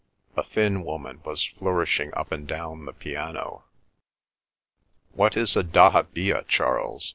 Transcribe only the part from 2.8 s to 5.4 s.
the piano. "What